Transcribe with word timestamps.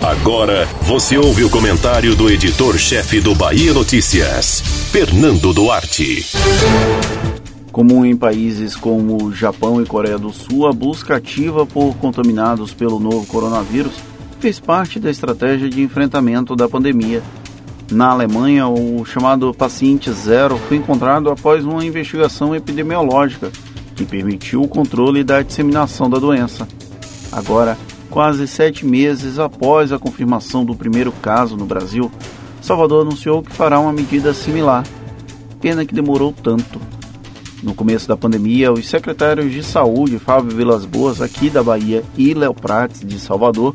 Agora 0.00 0.66
você 0.82 1.18
ouve 1.18 1.44
o 1.44 1.50
comentário 1.50 2.14
do 2.16 2.30
editor-chefe 2.30 3.20
do 3.20 3.34
Bahia 3.34 3.72
Notícias, 3.72 4.60
Fernando 4.90 5.52
Duarte. 5.52 6.26
Comum 7.70 8.04
em 8.04 8.16
países 8.16 8.74
como 8.74 9.32
Japão 9.32 9.80
e 9.80 9.86
Coreia 9.86 10.18
do 10.18 10.32
Sul, 10.32 10.66
a 10.66 10.72
busca 10.72 11.16
ativa 11.16 11.66
por 11.66 11.94
contaminados 11.96 12.72
pelo 12.72 12.98
novo 12.98 13.26
coronavírus 13.26 13.92
fez 14.40 14.58
parte 14.58 14.98
da 14.98 15.10
estratégia 15.10 15.68
de 15.68 15.82
enfrentamento 15.82 16.56
da 16.56 16.68
pandemia. 16.68 17.22
Na 17.90 18.10
Alemanha, 18.10 18.66
o 18.68 19.04
chamado 19.04 19.52
paciente 19.52 20.10
zero 20.12 20.56
foi 20.56 20.78
encontrado 20.78 21.28
após 21.28 21.64
uma 21.64 21.84
investigação 21.84 22.54
epidemiológica 22.54 23.52
que 23.94 24.04
permitiu 24.04 24.62
o 24.62 24.68
controle 24.68 25.22
da 25.22 25.42
disseminação 25.42 26.08
da 26.08 26.18
doença. 26.18 26.66
Agora, 27.30 27.76
quase 28.10 28.46
sete 28.48 28.84
meses 28.84 29.38
após 29.38 29.92
a 29.92 29.98
confirmação 29.98 30.64
do 30.64 30.74
primeiro 30.74 31.12
caso 31.12 31.56
no 31.56 31.64
Brasil, 31.64 32.10
Salvador 32.60 33.06
anunciou 33.06 33.42
que 33.42 33.52
fará 33.52 33.78
uma 33.78 33.92
medida 33.92 34.34
similar. 34.34 34.84
Pena 35.60 35.86
que 35.86 35.94
demorou 35.94 36.32
tanto. 36.32 36.80
No 37.62 37.74
começo 37.74 38.08
da 38.08 38.16
pandemia, 38.16 38.72
os 38.72 38.88
secretários 38.88 39.52
de 39.52 39.62
saúde 39.62 40.18
Fábio 40.18 40.56
Vilas 40.56 40.84
Boas, 40.84 41.20
aqui 41.20 41.48
da 41.48 41.62
Bahia, 41.62 42.02
e 42.16 42.34
Léo 42.34 42.54
Prates, 42.54 43.00
de 43.00 43.18
Salvador, 43.18 43.74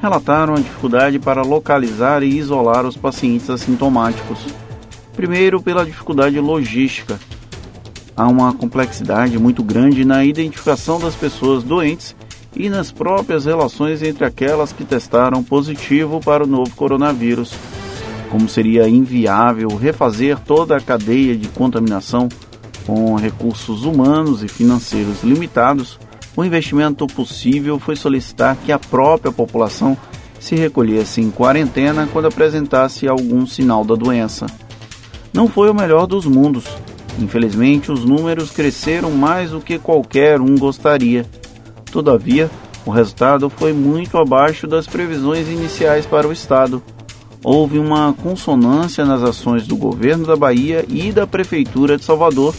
relataram 0.00 0.54
a 0.54 0.58
dificuldade 0.58 1.18
para 1.18 1.42
localizar 1.42 2.22
e 2.22 2.36
isolar 2.36 2.86
os 2.86 2.96
pacientes 2.96 3.48
assintomáticos. 3.50 4.38
Primeiro, 5.14 5.60
pela 5.60 5.84
dificuldade 5.84 6.38
logística. 6.38 7.18
Há 8.14 8.28
uma 8.28 8.52
complexidade 8.52 9.38
muito 9.38 9.62
grande 9.62 10.04
na 10.04 10.24
identificação 10.24 11.00
das 11.00 11.14
pessoas 11.14 11.62
doentes 11.62 12.14
e 12.54 12.68
nas 12.68 12.92
próprias 12.92 13.44
relações 13.44 14.02
entre 14.02 14.24
aquelas 14.24 14.72
que 14.72 14.84
testaram 14.84 15.42
positivo 15.42 16.20
para 16.20 16.44
o 16.44 16.46
novo 16.46 16.74
coronavírus. 16.74 17.52
Como 18.30 18.48
seria 18.48 18.88
inviável 18.88 19.68
refazer 19.76 20.38
toda 20.38 20.76
a 20.76 20.80
cadeia 20.80 21.36
de 21.36 21.48
contaminação 21.48 22.28
com 22.86 23.14
recursos 23.16 23.84
humanos 23.84 24.42
e 24.42 24.48
financeiros 24.48 25.22
limitados, 25.22 25.98
o 26.36 26.44
investimento 26.44 27.06
possível 27.06 27.78
foi 27.78 27.94
solicitar 27.94 28.56
que 28.56 28.72
a 28.72 28.78
própria 28.78 29.30
população 29.30 29.96
se 30.40 30.56
recolhesse 30.56 31.20
em 31.20 31.30
quarentena 31.30 32.08
quando 32.12 32.26
apresentasse 32.26 33.06
algum 33.06 33.46
sinal 33.46 33.84
da 33.84 33.94
doença. 33.94 34.46
Não 35.32 35.46
foi 35.46 35.70
o 35.70 35.74
melhor 35.74 36.06
dos 36.06 36.26
mundos. 36.26 36.64
Infelizmente, 37.18 37.92
os 37.92 38.04
números 38.04 38.50
cresceram 38.50 39.10
mais 39.10 39.50
do 39.50 39.60
que 39.60 39.78
qualquer 39.78 40.40
um 40.40 40.56
gostaria. 40.56 41.26
Todavia, 41.92 42.50
o 42.86 42.90
resultado 42.90 43.50
foi 43.50 43.74
muito 43.74 44.16
abaixo 44.16 44.66
das 44.66 44.86
previsões 44.86 45.46
iniciais 45.46 46.06
para 46.06 46.26
o 46.26 46.32
Estado. 46.32 46.82
Houve 47.44 47.78
uma 47.78 48.14
consonância 48.14 49.04
nas 49.04 49.22
ações 49.22 49.66
do 49.66 49.76
governo 49.76 50.26
da 50.26 50.34
Bahia 50.34 50.86
e 50.88 51.12
da 51.12 51.26
Prefeitura 51.26 51.98
de 51.98 52.04
Salvador, 52.04 52.54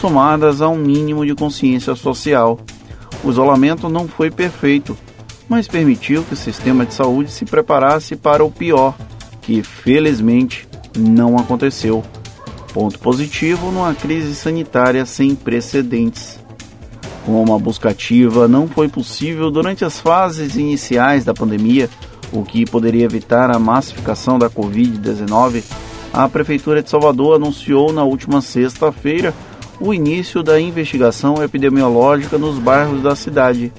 somadas 0.00 0.60
a 0.60 0.68
um 0.68 0.76
mínimo 0.76 1.24
de 1.24 1.32
consciência 1.32 1.94
social. 1.94 2.58
O 3.22 3.30
isolamento 3.30 3.88
não 3.88 4.08
foi 4.08 4.32
perfeito, 4.32 4.98
mas 5.48 5.68
permitiu 5.68 6.24
que 6.24 6.34
o 6.34 6.36
sistema 6.36 6.84
de 6.84 6.92
saúde 6.92 7.30
se 7.30 7.44
preparasse 7.44 8.16
para 8.16 8.44
o 8.44 8.50
pior, 8.50 8.96
que 9.42 9.62
felizmente 9.62 10.66
não 10.98 11.38
aconteceu. 11.38 12.02
Ponto 12.74 12.98
positivo 12.98 13.70
numa 13.70 13.94
crise 13.94 14.34
sanitária 14.34 15.06
sem 15.06 15.36
precedentes. 15.36 16.41
Com 17.24 17.42
uma 17.42 17.58
busca 17.58 17.90
ativa, 17.90 18.48
não 18.48 18.66
foi 18.66 18.88
possível 18.88 19.50
durante 19.50 19.84
as 19.84 20.00
fases 20.00 20.56
iniciais 20.56 21.24
da 21.24 21.32
pandemia, 21.32 21.88
o 22.32 22.42
que 22.42 22.64
poderia 22.64 23.04
evitar 23.04 23.54
a 23.54 23.58
massificação 23.58 24.38
da 24.38 24.50
Covid-19. 24.50 25.62
A 26.12 26.28
Prefeitura 26.28 26.82
de 26.82 26.90
Salvador 26.90 27.36
anunciou 27.36 27.92
na 27.92 28.02
última 28.02 28.40
sexta-feira 28.40 29.32
o 29.80 29.94
início 29.94 30.42
da 30.42 30.60
investigação 30.60 31.42
epidemiológica 31.42 32.38
nos 32.38 32.58
bairros 32.58 33.02
da 33.02 33.14
cidade. 33.14 33.72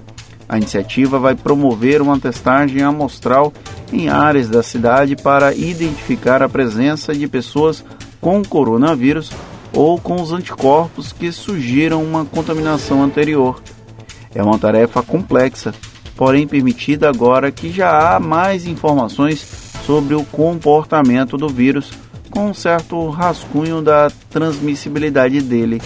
A 0.47 0.57
iniciativa 0.57 1.19
vai 1.19 1.35
promover 1.35 2.01
uma 2.01 2.19
testagem 2.19 2.81
amostral 2.81 3.53
em 3.91 4.09
áreas 4.09 4.49
da 4.49 4.63
cidade 4.63 5.15
para 5.15 5.53
identificar 5.53 6.41
a 6.41 6.49
presença 6.49 7.13
de 7.13 7.27
pessoas 7.27 7.83
com 8.19 8.43
coronavírus 8.43 9.31
ou 9.73 9.99
com 9.99 10.21
os 10.21 10.31
anticorpos 10.31 11.11
que 11.11 11.31
sugiram 11.31 12.03
uma 12.03 12.23
contaminação 12.23 13.03
anterior. 13.03 13.61
É 14.33 14.41
uma 14.41 14.57
tarefa 14.57 15.01
complexa, 15.01 15.73
porém 16.15 16.47
permitida 16.47 17.09
agora 17.09 17.51
que 17.51 17.71
já 17.71 18.15
há 18.15 18.19
mais 18.19 18.65
informações 18.65 19.45
sobre 19.85 20.15
o 20.15 20.23
comportamento 20.23 21.37
do 21.37 21.49
vírus 21.49 21.91
com 22.29 22.49
um 22.49 22.53
certo 22.53 23.09
rascunho 23.09 23.81
da 23.81 24.11
transmissibilidade 24.29 25.41
dele. 25.41 25.81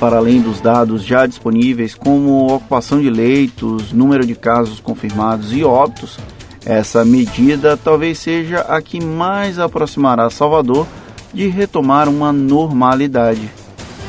Para 0.00 0.16
além 0.16 0.40
dos 0.40 0.60
dados 0.60 1.04
já 1.04 1.24
disponíveis, 1.24 1.94
como 1.94 2.52
ocupação 2.52 3.00
de 3.00 3.08
leitos, 3.08 3.92
número 3.92 4.26
de 4.26 4.34
casos 4.34 4.80
confirmados 4.80 5.52
e 5.52 5.62
óbitos, 5.62 6.18
essa 6.66 7.04
medida 7.04 7.76
talvez 7.76 8.18
seja 8.18 8.60
a 8.60 8.82
que 8.82 9.02
mais 9.04 9.58
aproximará 9.58 10.28
Salvador 10.30 10.86
de 11.34 11.48
retomar 11.48 12.08
uma 12.08 12.32
normalidade. 12.32 13.50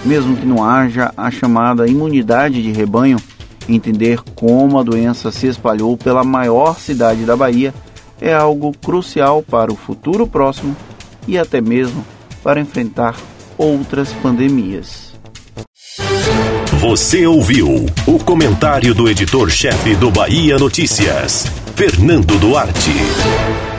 Mesmo 0.05 0.37
que 0.37 0.45
não 0.45 0.63
haja 0.63 1.11
a 1.17 1.31
chamada 1.31 1.87
imunidade 1.87 2.61
de 2.61 2.71
rebanho, 2.71 3.17
entender 3.67 4.21
como 4.35 4.79
a 4.79 4.83
doença 4.83 5.31
se 5.31 5.47
espalhou 5.47 5.97
pela 5.97 6.23
maior 6.23 6.79
cidade 6.79 7.25
da 7.25 7.35
Bahia 7.35 7.73
é 8.21 8.33
algo 8.33 8.71
crucial 8.71 9.41
para 9.43 9.73
o 9.73 9.75
futuro 9.75 10.27
próximo 10.27 10.75
e 11.27 11.37
até 11.37 11.59
mesmo 11.59 12.05
para 12.43 12.59
enfrentar 12.59 13.15
outras 13.57 14.13
pandemias. 14.13 15.13
Você 16.79 17.25
ouviu 17.25 17.85
o 18.05 18.19
comentário 18.19 18.93
do 18.93 19.09
editor-chefe 19.09 19.95
do 19.95 20.11
Bahia 20.11 20.57
Notícias, 20.57 21.47
Fernando 21.75 22.37
Duarte. 22.37 23.74